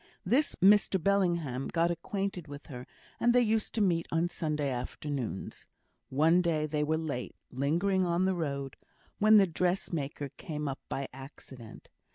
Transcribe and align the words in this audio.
This 0.25 0.55
Mr 0.63 0.97
Bellingham 0.99 1.67
got 1.67 1.91
acquainted 1.91 2.47
with 2.47 2.65
her, 2.73 2.87
and 3.19 3.35
they 3.35 3.41
used 3.41 3.71
to 3.75 3.81
meet 3.81 4.07
on 4.11 4.29
Sunday 4.29 4.71
afternoons. 4.71 5.67
One 6.09 6.41
day 6.41 6.65
they 6.65 6.83
were 6.83 6.97
late, 6.97 7.35
lingering 7.51 8.03
on 8.03 8.25
the 8.25 8.33
road, 8.33 8.77
when 9.19 9.37
the 9.37 9.45
dressmaker 9.45 10.29
came 10.37 10.67
up 10.67 10.79
by 10.89 11.07
accident. 11.13 11.87